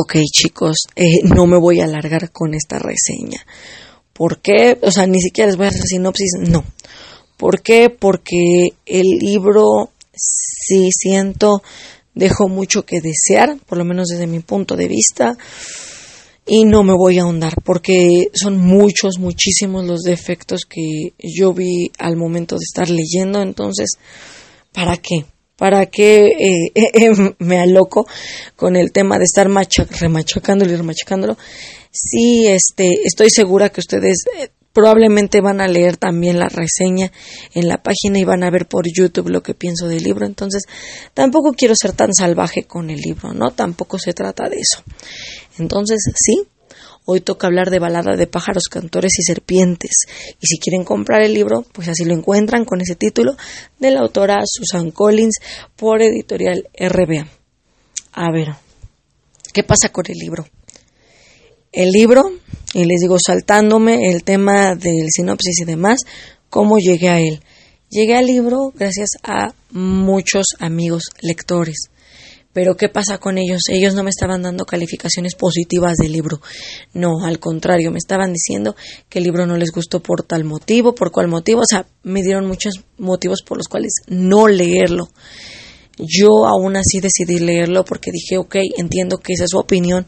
[0.00, 3.44] ok chicos, eh, no me voy a alargar con esta reseña.
[4.12, 4.78] ¿Por qué?
[4.82, 6.64] O sea, ni siquiera les voy a hacer sinopsis, no.
[7.36, 7.90] ¿Por qué?
[7.90, 11.62] Porque el libro, sí siento,
[12.14, 15.36] dejó mucho que desear, por lo menos desde mi punto de vista,
[16.46, 21.90] y no me voy a ahondar porque son muchos, muchísimos los defectos que yo vi
[21.98, 23.98] al momento de estar leyendo, entonces,
[24.72, 25.26] ¿para qué?
[25.58, 28.06] ¿Para qué eh, eh, me aloco
[28.54, 31.36] con el tema de estar remachacándolo y remachacándolo?
[31.90, 37.10] Sí, este, estoy segura que ustedes eh, probablemente van a leer también la reseña
[37.54, 40.26] en la página y van a ver por YouTube lo que pienso del libro.
[40.26, 40.62] Entonces,
[41.12, 43.50] tampoco quiero ser tan salvaje con el libro, ¿no?
[43.50, 44.84] Tampoco se trata de eso.
[45.58, 46.46] Entonces, sí,
[47.10, 50.02] Hoy toca hablar de balada de pájaros, cantores y serpientes.
[50.42, 53.34] Y si quieren comprar el libro, pues así lo encuentran con ese título
[53.78, 55.36] de la autora Susan Collins
[55.74, 57.26] por editorial RBA.
[58.12, 58.48] A ver,
[59.54, 60.46] ¿qué pasa con el libro?
[61.72, 62.30] El libro,
[62.74, 66.00] y les digo saltándome el tema del sinopsis y demás,
[66.50, 67.40] ¿cómo llegué a él?
[67.88, 71.88] Llegué al libro gracias a muchos amigos lectores.
[72.58, 73.60] Pero ¿qué pasa con ellos?
[73.70, 76.40] Ellos no me estaban dando calificaciones positivas del libro.
[76.92, 78.74] No, al contrario, me estaban diciendo
[79.08, 81.60] que el libro no les gustó por tal motivo, por cuál motivo.
[81.60, 85.08] O sea, me dieron muchos motivos por los cuales no leerlo.
[85.98, 90.04] Yo aún así decidí leerlo porque dije, ok, entiendo que esa es su opinión,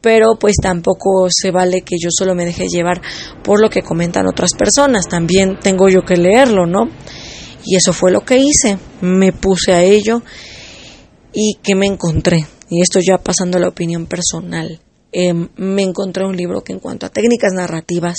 [0.00, 3.02] pero pues tampoco se vale que yo solo me deje llevar
[3.42, 5.08] por lo que comentan otras personas.
[5.08, 6.88] También tengo yo que leerlo, ¿no?
[7.64, 8.78] Y eso fue lo que hice.
[9.00, 10.22] Me puse a ello
[11.32, 14.80] y que me encontré, y esto ya pasando a la opinión personal,
[15.12, 18.18] em, me encontré un libro que en cuanto a técnicas narrativas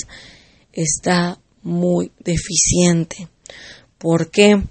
[0.72, 3.28] está muy deficiente.
[3.98, 4.62] ¿Por qué?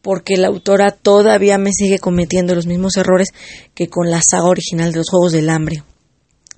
[0.00, 3.28] Porque la autora todavía me sigue cometiendo los mismos errores
[3.74, 5.84] que con la saga original de los Juegos del Hambre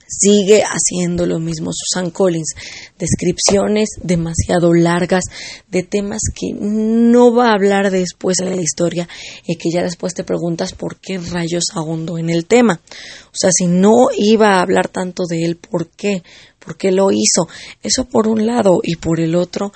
[0.06, 2.54] sigue haciendo lo mismo Susan Collins,
[2.98, 5.24] descripciones demasiado largas
[5.68, 9.08] de temas que no va a hablar después en la historia
[9.46, 12.80] y que ya después te preguntas por qué rayos ahondó en el tema.
[13.26, 16.22] O sea, si no iba a hablar tanto de él, ¿por qué?
[16.58, 17.48] ¿Por qué lo hizo?
[17.82, 19.72] Eso por un lado y por el otro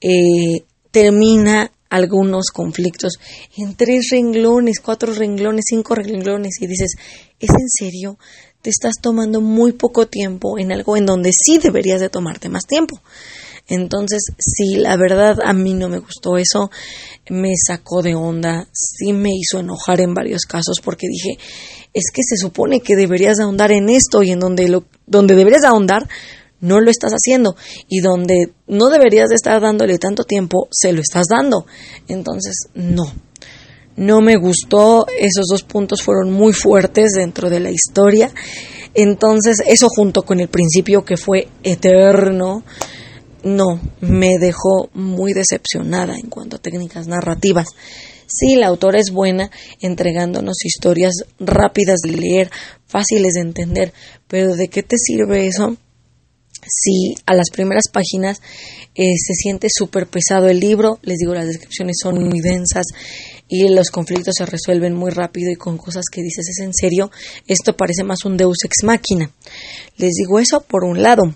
[0.00, 3.18] eh, termina algunos conflictos
[3.56, 6.96] en tres renglones, cuatro renglones, cinco renglones y dices,
[7.38, 8.18] ¿es en serio?
[8.62, 12.66] Te estás tomando muy poco tiempo en algo en donde sí deberías de tomarte más
[12.66, 13.00] tiempo.
[13.68, 16.70] Entonces, sí, la verdad a mí no me gustó eso,
[17.28, 21.38] me sacó de onda, sí me hizo enojar en varios casos porque dije,
[21.92, 25.36] es que se supone que deberías de ahondar en esto y en donde, lo, donde
[25.36, 26.08] deberías de ahondar
[26.60, 27.56] no lo estás haciendo
[27.88, 31.66] y donde no deberías de estar dándole tanto tiempo, se lo estás dando.
[32.08, 33.12] Entonces, no,
[33.96, 38.32] no me gustó, esos dos puntos fueron muy fuertes dentro de la historia.
[38.94, 42.62] Entonces, eso junto con el principio que fue eterno,
[43.42, 47.66] no, me dejó muy decepcionada en cuanto a técnicas narrativas.
[48.26, 52.50] Sí, la autora es buena entregándonos historias rápidas de leer,
[52.86, 53.92] fáciles de entender,
[54.28, 55.76] pero ¿de qué te sirve eso
[56.66, 58.40] si a las primeras páginas
[58.94, 62.86] eh, se siente súper pesado el libro, les digo, las descripciones son muy densas
[63.54, 67.10] y los conflictos se resuelven muy rápido y con cosas que dices, ¿es en serio?
[67.46, 69.30] Esto parece más un deus ex machina.
[69.98, 71.34] Les digo eso por un lado,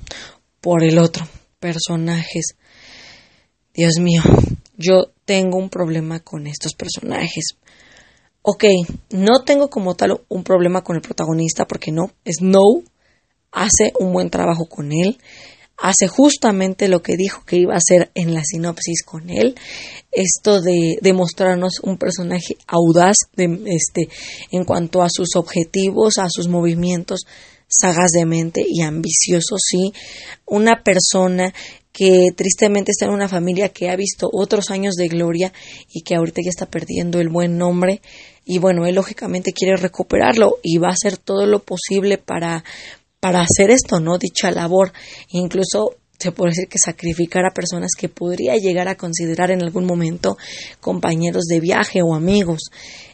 [0.62, 1.28] por el otro,
[1.60, 2.56] personajes.
[3.74, 4.22] Dios mío,
[4.78, 7.48] yo tengo un problema con estos personajes.
[8.40, 8.64] Ok,
[9.10, 12.82] no tengo como tal un problema con el protagonista porque no, Snow
[13.52, 15.18] hace un buen trabajo con él,
[15.78, 19.54] hace justamente lo que dijo que iba a hacer en la sinopsis con él,
[20.10, 24.08] esto de demostrarnos un personaje audaz de, este,
[24.50, 27.20] en cuanto a sus objetivos, a sus movimientos,
[27.68, 29.92] sagaz de mente y ambicioso, sí,
[30.46, 31.52] una persona
[31.92, 35.52] que tristemente está en una familia que ha visto otros años de gloria
[35.90, 38.02] y que ahorita ya está perdiendo el buen nombre
[38.44, 42.64] y bueno, él lógicamente quiere recuperarlo y va a hacer todo lo posible para
[43.26, 44.18] para hacer esto, ¿no?
[44.18, 44.92] Dicha labor.
[45.30, 49.84] Incluso se puede decir que sacrificar a personas que podría llegar a considerar en algún
[49.84, 50.36] momento
[50.78, 52.70] compañeros de viaje o amigos.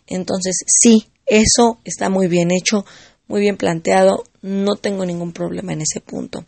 [0.07, 2.85] Entonces, sí, eso está muy bien hecho,
[3.27, 6.45] muy bien planteado, no tengo ningún problema en ese punto.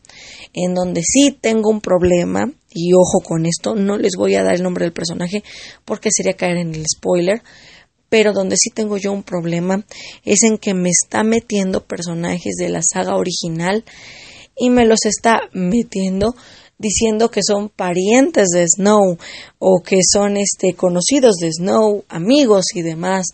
[0.52, 4.56] En donde sí tengo un problema, y ojo con esto, no les voy a dar
[4.56, 5.43] el nombre del personaje
[5.87, 7.43] porque sería caer en el spoiler,
[8.14, 9.84] pero donde sí tengo yo un problema
[10.25, 13.84] es en que me está metiendo personajes de la saga original
[14.56, 16.37] y me los está metiendo
[16.78, 19.19] diciendo que son parientes de Snow
[19.58, 23.26] o que son este conocidos de Snow, amigos y demás.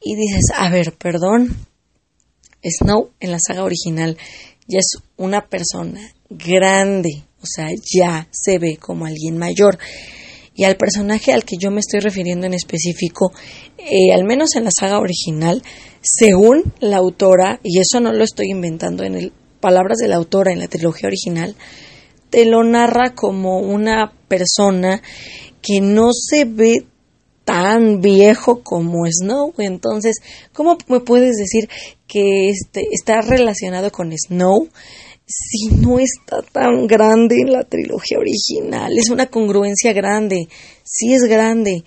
[0.00, 1.56] Y dices, a ver, perdón,
[2.62, 4.16] Snow en la saga original
[4.68, 9.80] ya es una persona grande, o sea, ya se ve como alguien mayor.
[10.54, 13.32] Y al personaje al que yo me estoy refiriendo en específico,
[13.78, 15.62] eh, al menos en la saga original,
[16.02, 20.52] según la autora, y eso no lo estoy inventando en el, palabras de la autora
[20.52, 21.56] en la trilogía original,
[22.28, 25.02] te lo narra como una persona
[25.62, 26.86] que no se ve
[27.44, 29.54] tan viejo como Snow.
[29.58, 30.16] Entonces,
[30.52, 31.68] ¿cómo me puedes decir
[32.06, 34.68] que este, está relacionado con Snow
[35.26, 38.92] si no está tan grande en la trilogía original?
[38.96, 40.48] Es una congruencia grande,
[40.84, 41.84] sí es grande.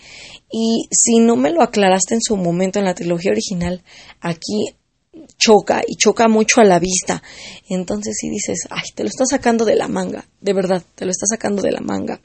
[0.51, 3.83] Y si no me lo aclaraste en su momento en la trilogía original,
[4.21, 4.75] aquí
[5.37, 7.21] choca y choca mucho a la vista.
[7.69, 11.11] Entonces si dices, ay, te lo está sacando de la manga, de verdad, te lo
[11.11, 12.21] está sacando de la manga.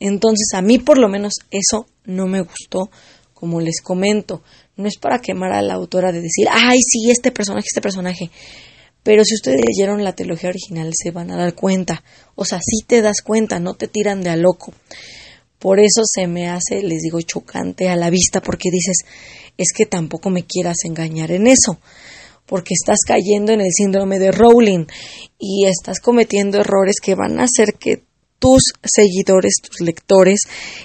[0.00, 2.90] Entonces a mí por lo menos eso no me gustó,
[3.34, 4.42] como les comento.
[4.76, 8.30] No es para quemar a la autora de decir, ay, sí, este personaje, este personaje.
[9.02, 12.04] Pero si ustedes leyeron la trilogía original se van a dar cuenta.
[12.34, 14.72] O sea, sí te das cuenta, no te tiran de a loco.
[15.58, 18.98] Por eso se me hace, les digo, chocante a la vista, porque dices,
[19.56, 21.78] es que tampoco me quieras engañar en eso,
[22.46, 24.86] porque estás cayendo en el síndrome de Rowling
[25.38, 28.02] y estás cometiendo errores que van a hacer que
[28.40, 30.40] tus seguidores, tus lectores,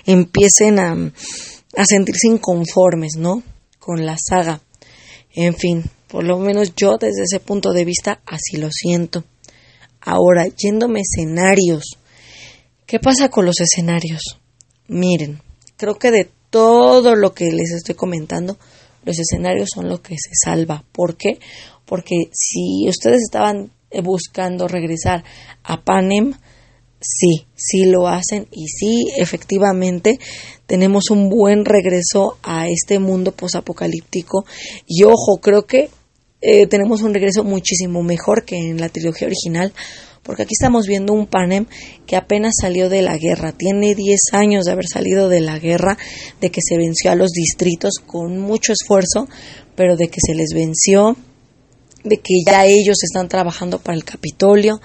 [0.05, 3.41] empiecen a, a sentirse inconformes, ¿no?
[3.79, 4.61] Con la saga.
[5.33, 9.23] En fin, por lo menos yo desde ese punto de vista así lo siento.
[10.01, 11.97] Ahora, yéndome escenarios.
[12.85, 14.39] ¿Qué pasa con los escenarios?
[14.87, 15.41] Miren,
[15.75, 18.57] creo que de todo lo que les estoy comentando,
[19.03, 20.83] los escenarios son lo que se salva.
[20.91, 21.39] ¿Por qué?
[21.85, 23.71] Porque si ustedes estaban
[24.03, 25.23] buscando regresar
[25.63, 26.33] a Panem,
[26.99, 30.19] sí, sí lo hacen y sí, efectivamente,
[30.65, 34.45] tenemos un buen regreso a este mundo posapocalíptico.
[34.85, 35.89] Y ojo, creo que
[36.41, 39.73] eh, tenemos un regreso muchísimo mejor que en la trilogía original,
[40.23, 41.65] porque aquí estamos viendo un Panem
[42.05, 45.97] que apenas salió de la guerra, tiene 10 años de haber salido de la guerra,
[46.41, 49.27] de que se venció a los distritos con mucho esfuerzo,
[49.75, 51.15] pero de que se les venció,
[52.03, 54.79] de que ya ellos están trabajando para el Capitolio,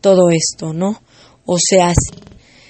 [0.00, 1.02] todo esto, ¿no?
[1.44, 1.92] O sea,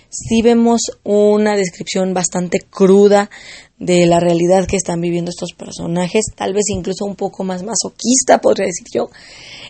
[0.09, 3.31] sí, vemos una descripción bastante cruda
[3.79, 8.41] de la realidad que están viviendo estos personajes, tal vez incluso un poco más masoquista,
[8.41, 9.09] podría decir yo,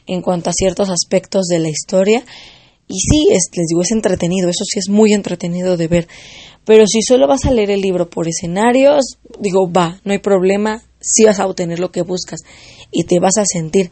[0.07, 2.25] en cuanto a ciertos aspectos de la historia.
[2.89, 6.09] Y sí, es, les digo, es entretenido, eso sí es muy entretenido de ver.
[6.65, 10.83] Pero si solo vas a leer el libro por escenarios, digo, va, no hay problema,
[11.01, 12.41] sí vas a obtener lo que buscas
[12.91, 13.91] y te vas a sentir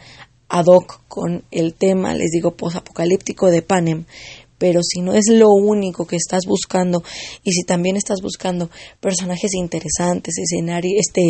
[0.48, 4.04] ad hoc con el tema, les digo, posapocalíptico de Panem
[4.58, 7.02] pero si no es lo único que estás buscando
[7.42, 8.70] y si también estás buscando
[9.00, 11.22] personajes interesantes, este,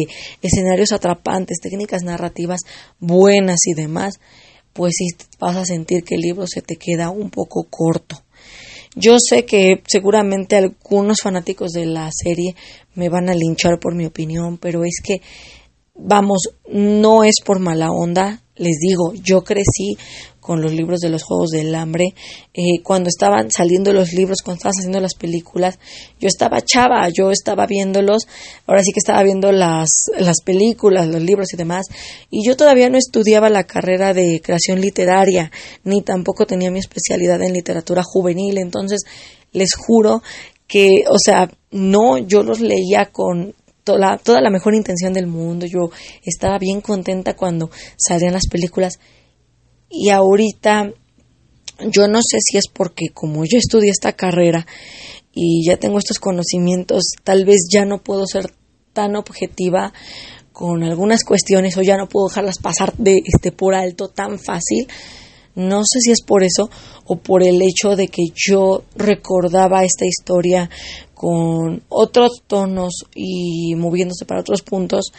[0.43, 2.61] escenarios atrapantes, técnicas narrativas
[2.99, 4.21] buenas y demás,
[4.73, 5.07] pues sí
[5.39, 8.23] vas a sentir que el libro se te queda un poco corto.
[8.97, 12.55] Yo sé que seguramente algunos fanáticos de la serie
[12.95, 15.21] me van a linchar por mi opinión, pero es que,
[15.95, 19.97] vamos, no es por mala onda, les digo, yo crecí
[20.45, 22.13] con los libros de los Juegos del Hambre.
[22.53, 25.79] Eh, cuando estaban saliendo los libros, cuando estaban haciendo las películas,
[26.21, 28.29] yo estaba chava, yo estaba viéndolos,
[28.67, 29.89] ahora sí que estaba viendo las,
[30.19, 31.87] las películas, los libros y demás,
[32.31, 35.51] y yo todavía no estudiaba la carrera de creación literaria,
[35.83, 39.01] ni tampoco tenía mi especialidad en literatura juvenil, entonces
[39.53, 40.23] les juro
[40.67, 45.65] que, o sea, no, yo los leía con toda toda la mejor intención del mundo,
[45.65, 45.91] yo
[46.23, 48.99] estaba bien contenta cuando salían las películas
[49.95, 50.93] y ahorita
[51.91, 54.67] yo no sé si es porque como yo estudié esta carrera
[55.33, 58.53] y ya tengo estos conocimientos, tal vez ya no puedo ser
[58.93, 59.93] tan objetiva
[60.53, 64.87] con algunas cuestiones o ya no puedo dejarlas pasar de este por alto tan fácil.
[65.57, 66.71] No sé si es por eso
[67.05, 70.71] o por el hecho de que yo recordaba esta historia
[71.15, 75.13] con otros tonos y moviéndose para otros puntos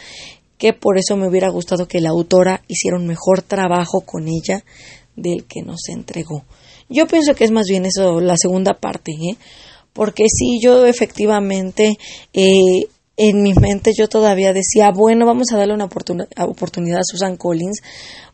[0.58, 4.64] que por eso me hubiera gustado que la autora hiciera un mejor trabajo con ella
[5.16, 6.44] del que nos entregó.
[6.88, 9.36] Yo pienso que es más bien eso, la segunda parte, ¿eh?
[9.92, 11.98] porque sí, yo efectivamente
[12.32, 12.86] eh,
[13.16, 17.80] en mi mente yo todavía decía, bueno, vamos a darle una oportunidad a Susan Collins,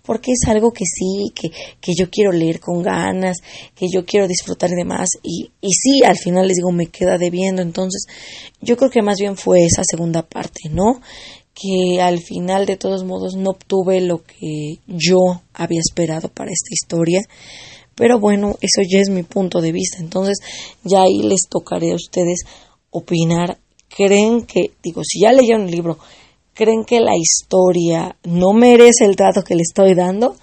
[0.02, 1.50] porque es algo que sí, que,
[1.80, 3.38] que yo quiero leer con ganas,
[3.76, 7.16] que yo quiero disfrutar y demás, y, y sí, al final les digo, me queda
[7.16, 8.06] debiendo, entonces
[8.60, 11.00] yo creo que más bien fue esa segunda parte, ¿no?
[11.54, 16.70] Que al final de todos modos no obtuve lo que yo había esperado para esta
[16.70, 17.20] historia.
[17.94, 19.98] Pero bueno, eso ya es mi punto de vista.
[19.98, 20.38] Entonces
[20.82, 22.40] ya ahí les tocaré a ustedes
[22.90, 23.58] opinar.
[23.94, 25.98] ¿Creen que, digo, si ya leyeron el libro,
[26.54, 30.36] creen que la historia no merece el trato que le estoy dando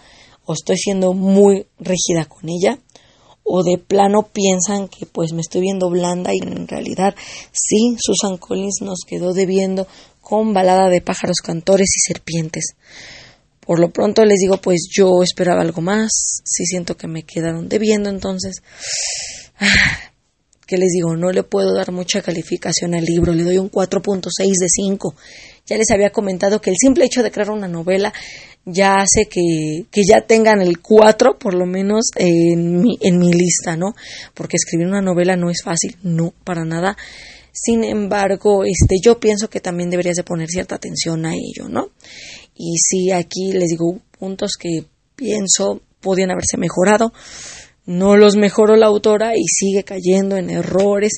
[0.46, 2.80] o estoy siendo muy rígida con ella
[3.51, 7.15] o de plano piensan que pues me estoy viendo blanda y en realidad
[7.51, 9.88] sí, Susan Collins nos quedó debiendo
[10.22, 12.75] con balada de pájaros cantores y serpientes.
[13.60, 16.12] Por lo pronto les digo pues yo esperaba algo más,
[16.46, 18.62] sí siento que me quedaron debiendo entonces
[20.68, 24.29] que les digo, no le puedo dar mucha calificación al libro, le doy un 4.6
[24.60, 25.15] de 5.
[25.70, 28.14] Ya les había comentado que el simple hecho de crear una novela
[28.66, 33.32] ya hace que, que ya tengan el 4 por lo menos en mi, en mi
[33.32, 33.96] lista, ¿no?
[34.34, 36.98] Porque escribir una novela no es fácil, no, para nada.
[37.52, 41.90] Sin embargo, este, yo pienso que también deberías de poner cierta atención a ello, ¿no?
[42.56, 44.86] Y sí, aquí les digo puntos que
[45.16, 47.12] pienso podían haberse mejorado
[47.90, 51.14] no los mejoró la autora y sigue cayendo en errores,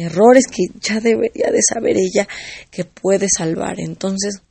[0.00, 2.26] errores que ya debería de saber ella
[2.70, 3.80] que puede salvar.
[3.80, 4.42] Entonces,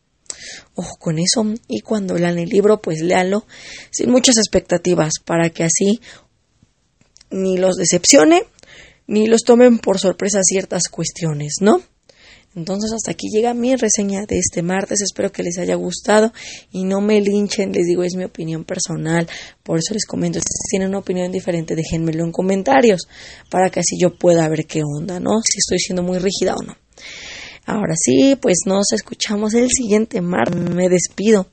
[0.75, 3.46] ojo con eso y cuando lean el libro, pues léanlo
[3.91, 6.01] sin muchas expectativas para que así
[7.32, 8.44] ni los decepcione
[9.08, 11.82] ni los tomen por sorpresa ciertas cuestiones, ¿no?
[12.56, 15.01] Entonces hasta aquí llega mi reseña de este martes.
[15.01, 16.34] Espero que les haya gustado
[16.72, 17.72] y no me linchen.
[17.72, 19.27] Les digo, es mi opinión personal.
[19.63, 20.39] Por eso les comento.
[20.39, 23.08] Si tienen una opinión diferente, déjenmelo en comentarios
[23.50, 25.41] para que así yo pueda ver qué onda, ¿no?
[25.44, 26.75] Si estoy siendo muy rígida o no.
[27.65, 30.60] Ahora sí, pues nos escuchamos el siguiente martes.
[30.60, 31.48] Me despido.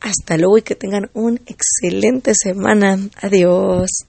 [0.00, 2.98] Hasta luego y que tengan una excelente semana.
[3.22, 4.04] Adiós.